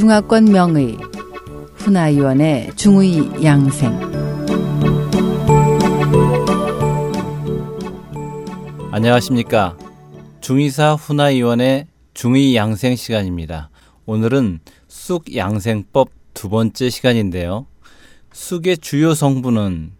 [0.00, 0.96] 중화권 명의
[1.74, 3.92] 훈아위원의 중의 양생
[8.92, 9.76] 안녕하십니까
[10.40, 13.68] 중의사 훈아위원의 중의 양생 시간입니다.
[14.06, 17.66] 오늘은 쑥 양생법 두 번째 시간인데요.
[18.32, 19.92] 쑥의 주요 성분은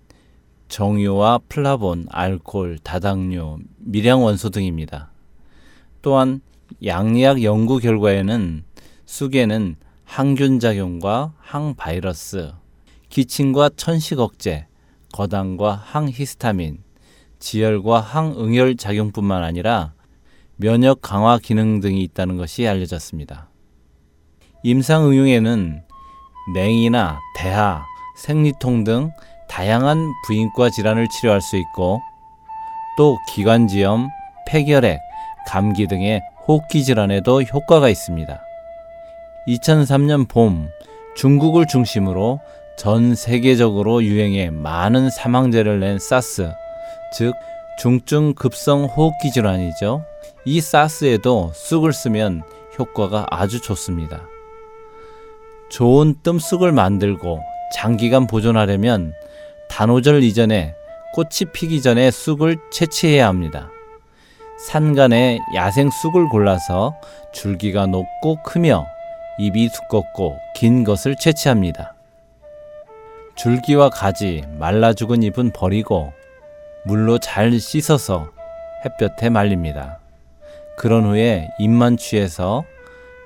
[0.69, 5.11] 정유와 플라본, 알코올, 다당류, 미량 원소 등입니다.
[6.01, 6.41] 또한
[6.83, 8.65] 양리학 연구 결과에는
[9.05, 9.77] 쑥에는
[10.13, 12.53] 항균 작용과 항바이러스,
[13.11, 14.67] 기침과 천식 억제,
[15.13, 16.83] 거당과 항히스타민,
[17.39, 19.93] 지혈과 항응혈 작용뿐만 아니라
[20.57, 23.51] 면역 강화 기능 등이 있다는 것이 알려졌습니다.
[24.65, 25.81] 임상 응용에는
[26.55, 27.85] 냉이나 대하,
[28.17, 29.13] 생리통 등
[29.49, 32.01] 다양한 부인과 질환을 치료할 수 있고
[32.99, 34.09] 또 기관지염,
[34.49, 34.99] 폐결핵,
[35.47, 38.50] 감기 등의 호흡기 질환에도 효과가 있습니다.
[39.47, 40.69] 2003년 봄
[41.17, 42.41] 중국을 중심으로
[42.77, 46.51] 전 세계적으로 유행해 많은 사망자를 낸 사스,
[47.13, 47.35] 즉
[47.79, 50.05] 중증 급성 호흡기 질환이죠.
[50.45, 52.43] 이 사스에도 쑥을 쓰면
[52.79, 54.23] 효과가 아주 좋습니다.
[55.71, 57.41] 좋은 뜸쑥을 만들고
[57.75, 59.13] 장기간 보존하려면
[59.69, 60.75] 단오절 이전에
[61.15, 63.71] 꽃이 피기 전에 쑥을 채취해야 합니다.
[64.69, 66.95] 산간에 야생 쑥을 골라서
[67.33, 68.87] 줄기가 높고 크며
[69.41, 71.95] 잎이 두껍고 긴 것을 채취합니다.
[73.37, 76.13] 줄기와 가지, 말라 죽은 잎은 버리고
[76.85, 78.29] 물로 잘 씻어서
[78.85, 79.99] 햇볕에 말립니다.
[80.77, 82.65] 그런 후에 잎만 취해서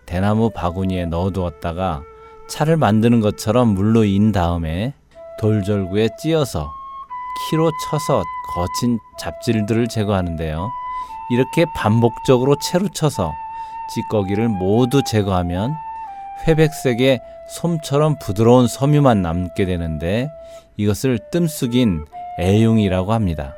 [0.06, 2.02] 대나무 바구니에 넣어두었다가
[2.48, 4.92] 차를 만드는 것처럼 물로 인 다음에
[5.40, 6.70] 돌절구에 찧어서
[7.50, 8.22] 키로 쳐서
[8.54, 10.70] 거친 잡질들을 제거하는데요.
[11.32, 13.32] 이렇게 반복적으로 채로 쳐서
[13.92, 15.74] 찌꺼기를 모두 제거하면
[16.46, 20.28] 회백색의 솜처럼 부드러운 섬유만 남게 되는데
[20.76, 22.04] 이것을 뜸쑥인
[22.38, 23.54] 애용이라고 합니다.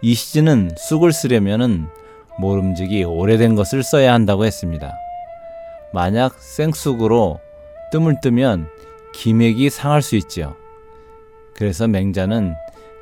[0.00, 1.86] 이 시즌은 쑥을 쓰려면은
[2.38, 4.94] 모름지기 오래된 것을 써야 한다고 했습니다.
[5.92, 7.40] 만약 생쑥으로
[7.90, 8.68] 뜸을 뜨면
[9.14, 10.56] 기맥이 상할 수 있지요.
[11.54, 12.54] 그래서 맹자는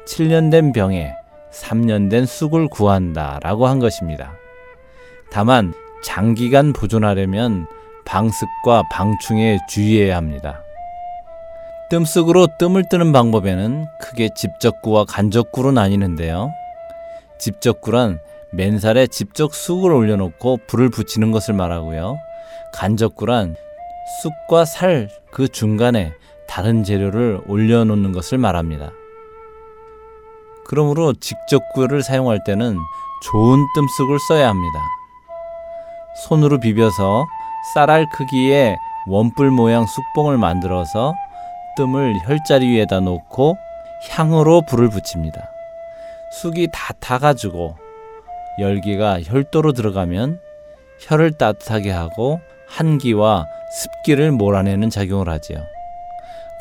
[0.06, 1.14] 7년 된 병에
[1.52, 4.34] 3년 된 쑥을 구한다 라고 한 것입니다.
[5.30, 5.72] 다만
[6.02, 7.66] 장기간 보존하려면
[8.04, 10.62] 방습과 방충에 주의해야 합니다.
[11.90, 16.50] 뜸쑥으로 뜸을 뜨는 방법에는 크게 집적구와 간적구로 나뉘는데요.
[17.38, 18.20] 집적구란
[18.52, 22.18] 맨살에 직접 쑥을 올려놓고 불을 붙이는 것을 말하고요.
[22.72, 23.56] 간적구란
[24.22, 26.12] 쑥과 살 그 중간에
[26.46, 28.90] 다른 재료를 올려놓는 것을 말합니다.
[30.66, 32.76] 그러므로 직접구를 사용할 때는
[33.22, 34.80] 좋은 뜸쑥을 써야 합니다.
[36.26, 37.26] 손으로 비벼서
[37.74, 38.76] 쌀알 크기의
[39.06, 41.14] 원뿔 모양 쑥봉을 만들어서
[41.76, 43.56] 뜸을 혈자리 위에다 놓고
[44.10, 45.50] 향으로 불을 붙입니다.
[46.32, 47.76] 쑥이 다 타가지고
[48.58, 50.40] 열기가 혈도로 들어가면
[51.00, 55.58] 혈을 따뜻하게 하고 한기와 습기를 몰아내는 작용을 하지요.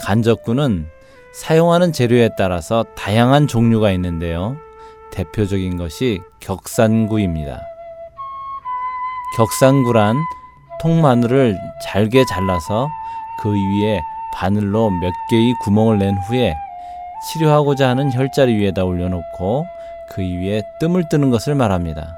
[0.01, 0.87] 간접구는
[1.33, 4.55] 사용하는 재료에 따라서 다양한 종류가 있는데요.
[5.11, 7.61] 대표적인 것이 격산구입니다.
[9.37, 10.17] 격산구란
[10.79, 12.89] 통마늘을 잘게 잘라서
[13.41, 14.01] 그 위에
[14.33, 16.55] 바늘로 몇 개의 구멍을 낸 후에
[17.27, 19.65] 치료하고자 하는 혈자리 위에다 올려놓고
[20.09, 22.15] 그 위에 뜸을 뜨는 것을 말합니다.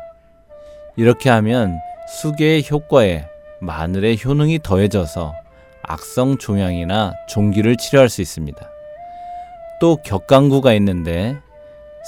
[0.96, 3.26] 이렇게 하면 수계의 효과에
[3.60, 5.34] 마늘의 효능이 더해져서
[5.84, 8.60] 악성 종양이나 종기를 치료할 수 있습니다.
[9.80, 11.38] 또 격강구가 있는데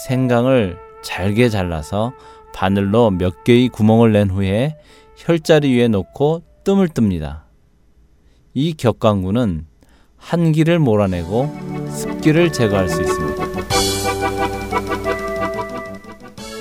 [0.06, 2.13] 생강을 잘게 잘라서
[2.53, 4.75] 바늘로 몇 개의 구멍을 낸 후에
[5.16, 7.44] 혈자리 위에 놓고 뜸을 뜹니다.
[8.53, 9.66] 이 격강구는
[10.18, 11.53] 한기를 몰아내고
[11.91, 13.44] 습기를 제거할 수 있습니다.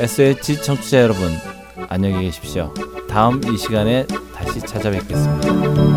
[0.01, 1.31] SH 청취자 여러분,
[1.89, 2.73] 안녕히 계십시오.
[3.09, 5.92] 다음 이 시간에 다시 찾아뵙겠습니다.